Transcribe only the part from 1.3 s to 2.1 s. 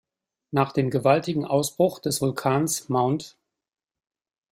Ausbruch